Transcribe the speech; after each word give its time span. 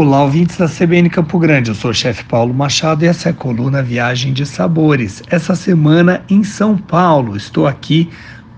Olá, 0.00 0.22
ouvintes 0.22 0.56
da 0.56 0.68
CBN 0.68 1.10
Campo 1.10 1.40
Grande. 1.40 1.70
Eu 1.70 1.74
sou 1.74 1.90
o 1.90 1.94
chefe 1.94 2.22
Paulo 2.22 2.54
Machado 2.54 3.04
e 3.04 3.08
essa 3.08 3.30
é 3.30 3.32
a 3.32 3.34
coluna 3.34 3.82
Viagem 3.82 4.32
de 4.32 4.46
Sabores. 4.46 5.24
Essa 5.28 5.56
semana 5.56 6.22
em 6.30 6.44
São 6.44 6.78
Paulo, 6.78 7.36
estou 7.36 7.66
aqui 7.66 8.08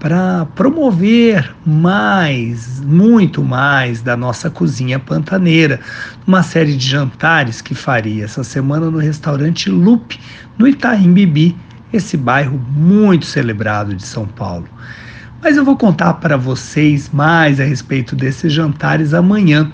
para 0.00 0.46
promover 0.56 1.54
mais, 1.64 2.80
muito 2.80 3.40
mais 3.44 4.02
da 4.02 4.16
nossa 4.16 4.50
cozinha 4.50 4.98
pantaneira, 4.98 5.78
uma 6.26 6.42
série 6.42 6.76
de 6.76 6.84
jantares 6.84 7.60
que 7.60 7.72
faria 7.72 8.24
essa 8.24 8.42
semana 8.42 8.90
no 8.90 8.98
restaurante 8.98 9.70
Lupe, 9.70 10.18
no 10.58 10.66
Itaim 10.66 11.12
Bibi, 11.12 11.56
esse 11.92 12.16
bairro 12.16 12.60
muito 12.76 13.26
celebrado 13.26 13.94
de 13.94 14.04
São 14.04 14.26
Paulo. 14.26 14.68
Mas 15.40 15.56
eu 15.56 15.64
vou 15.64 15.76
contar 15.76 16.14
para 16.14 16.36
vocês 16.36 17.10
mais 17.12 17.60
a 17.60 17.64
respeito 17.64 18.16
desses 18.16 18.52
jantares 18.52 19.14
amanhã. 19.14 19.70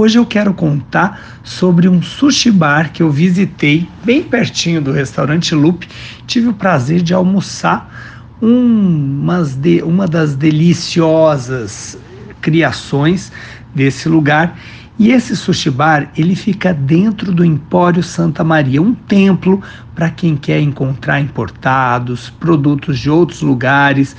Hoje 0.00 0.18
eu 0.18 0.24
quero 0.24 0.54
contar 0.54 1.40
sobre 1.44 1.86
um 1.86 2.00
sushi 2.00 2.50
bar 2.50 2.90
que 2.90 3.02
eu 3.02 3.10
visitei 3.10 3.86
bem 4.02 4.22
pertinho 4.22 4.80
do 4.80 4.92
restaurante 4.92 5.54
Loop. 5.54 5.86
Tive 6.26 6.48
o 6.48 6.54
prazer 6.54 7.02
de 7.02 7.12
almoçar 7.12 8.34
um, 8.40 9.22
de, 9.58 9.82
uma 9.82 10.08
das 10.08 10.34
deliciosas 10.34 11.98
criações 12.40 13.30
desse 13.74 14.08
lugar. 14.08 14.58
E 14.98 15.10
esse 15.12 15.36
sushi 15.36 15.68
bar, 15.68 16.10
ele 16.16 16.34
fica 16.34 16.72
dentro 16.72 17.30
do 17.30 17.44
Empório 17.44 18.02
Santa 18.02 18.42
Maria, 18.42 18.80
um 18.80 18.94
templo 18.94 19.62
para 19.94 20.08
quem 20.08 20.34
quer 20.34 20.62
encontrar 20.62 21.20
importados, 21.20 22.30
produtos 22.30 22.98
de 22.98 23.10
outros 23.10 23.42
lugares, 23.42 24.16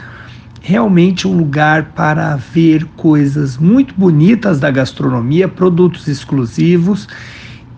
realmente 0.61 1.27
um 1.27 1.35
lugar 1.35 1.85
para 1.95 2.35
ver 2.35 2.85
coisas 2.95 3.57
muito 3.57 3.95
bonitas 3.95 4.59
da 4.59 4.69
gastronomia, 4.69 5.47
produtos 5.47 6.07
exclusivos 6.07 7.07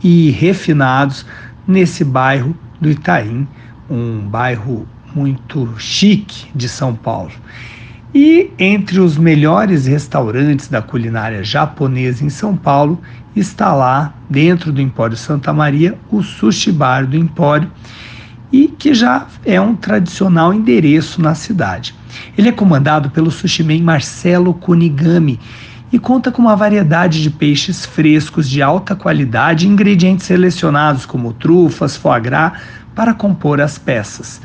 e 0.04 0.30
refinados 0.32 1.26
nesse 1.66 2.04
bairro 2.04 2.56
do 2.80 2.92
Itaim, 2.92 3.48
um 3.90 4.20
bairro 4.20 4.86
muito 5.16 5.74
chique 5.78 6.48
de 6.54 6.68
São 6.68 6.94
Paulo. 6.94 7.32
E 8.14 8.52
entre 8.60 9.00
os 9.00 9.18
melhores 9.18 9.88
restaurantes 9.88 10.68
da 10.68 10.82
culinária 10.82 11.44
japonesa 11.44 12.24
em 12.24 12.30
São 12.30 12.56
Paulo 12.56 13.02
está 13.36 13.74
lá, 13.74 14.14
dentro 14.30 14.72
do 14.72 14.82
Empório 14.82 15.18
Santa 15.18 15.52
Maria, 15.52 15.98
o 16.12 16.22
Sushi 16.22 16.72
Bar 16.72 17.08
do 17.08 17.18
Empório, 17.18 17.72
e 18.54 18.68
que 18.68 18.94
já 18.94 19.26
é 19.44 19.60
um 19.60 19.76
tradicional 19.76 20.54
endereço 20.54 21.20
na 21.20 21.34
cidade. 21.34 21.96
Ele 22.38 22.50
é 22.50 22.52
comandado 22.52 23.10
pelo 23.10 23.32
sushiman 23.32 23.82
Marcelo 23.82 24.54
Kunigami 24.54 25.40
e 25.92 25.98
conta 25.98 26.32
com 26.32 26.44
uma 26.44 26.56
variedade 26.56 27.24
de 27.24 27.32
peixes 27.32 27.84
frescos 27.84 28.48
de 28.48 28.62
alta 28.62 28.96
qualidade 28.96 29.66
e 29.66 29.70
ingredientes 29.70 30.28
selecionados 30.28 31.04
como 31.04 31.34
trufas, 31.34 31.98
foie 31.98 32.22
gras 32.22 32.54
para 32.94 33.16
compor 33.16 33.60
as 33.60 33.80
peças. 33.80 34.40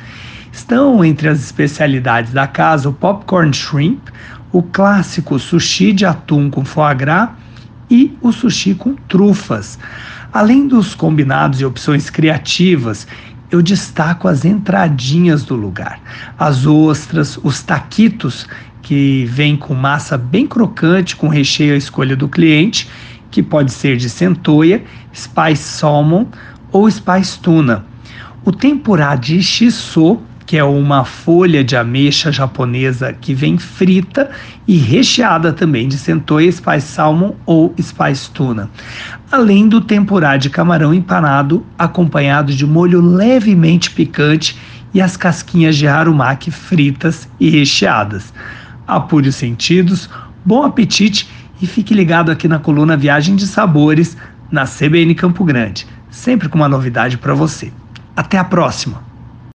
Estão 0.51 1.05
entre 1.05 1.29
as 1.29 1.41
especialidades 1.41 2.33
da 2.33 2.47
casa 2.47 2.89
o 2.89 2.95
popcorn 2.95 3.53
shrimp, 3.53 4.09
o 4.51 4.63
clássico 4.63 5.39
sushi 5.39 5.93
de 5.93 6.07
atum 6.07 6.49
com 6.49 6.65
foie 6.65 6.95
gras 6.95 7.29
e 7.91 8.17
o 8.23 8.33
sushi 8.33 8.75
com 8.75 8.95
trufas. 8.95 9.79
Além 10.33 10.67
dos 10.67 10.95
combinados 10.95 11.61
e 11.61 11.65
opções 11.65 12.09
criativas, 12.11 13.07
eu 13.51 13.63
destaco 13.63 14.29
as 14.29 14.45
entradinhas 14.45 15.43
do 15.43 15.55
lugar. 15.55 16.01
As 16.39 16.67
ostras, 16.67 17.39
os 17.43 17.63
taquitos, 17.63 18.47
que 18.83 19.27
vêm 19.27 19.57
com 19.57 19.75
massa 19.75 20.17
bem 20.17 20.47
crocante, 20.47 21.15
com 21.15 21.29
recheio 21.29 21.75
à 21.75 21.77
escolha 21.77 22.17
do 22.17 22.29
cliente, 22.29 22.89
que 23.31 23.43
pode 23.43 23.71
ser 23.71 23.97
de 23.97 24.09
centoia, 24.09 24.83
spice 25.15 25.63
salmon 25.63 26.27
ou 26.73 26.91
spice 26.91 27.39
tuna. 27.39 27.85
O 28.45 28.53
tempurá 28.53 29.15
de 29.15 29.43
shiso, 29.43 30.21
que 30.49 30.57
é 30.57 30.65
uma 30.65 31.05
folha 31.05 31.63
de 31.63 31.77
ameixa 31.77 32.33
japonesa 32.33 33.13
que 33.13 33.35
vem 33.35 33.59
frita 33.59 34.31
e 34.67 34.79
recheada 34.79 35.53
também 35.53 35.87
de 35.87 35.99
centoia, 35.99 36.51
spice 36.51 36.87
salmon 36.87 37.33
ou 37.45 37.75
spice 37.79 38.31
tuna. 38.31 38.71
Além 39.31 39.69
do 39.69 39.79
tempurá 39.79 40.39
de 40.39 40.49
camarão 40.49 40.95
empanado, 40.95 41.67
acompanhado 41.79 42.55
de 42.55 42.67
molho 42.67 42.99
levemente 43.03 43.91
picante 43.91 44.59
e 44.95 45.03
as 45.03 45.19
casquinhas 45.19 45.77
de 45.77 45.87
harumaki 45.87 46.51
fritas 46.51 47.29
e 47.39 47.51
recheadas. 47.51 48.33
Apure 48.87 49.29
os 49.29 49.35
sentidos, 49.35 50.09
bom 50.47 50.63
apetite 50.63 51.29
e 51.61 51.67
fique 51.67 51.93
ligado 51.93 52.31
aqui 52.31 52.49
na 52.49 52.59
coluna 52.59 52.97
Viagem 52.97 53.37
de 53.37 53.47
Sabores 53.47 54.17
na 54.51 54.65
CBN 54.65 55.15
Campo 55.15 55.45
Grande, 55.45 55.87
sempre 56.09 56.49
com 56.49 56.57
uma 56.57 56.71
novidade 56.71 57.19
para 57.19 57.35
você. 57.35 57.71
Até 58.17 58.39
a 58.39 58.45
próxima! 58.45 59.08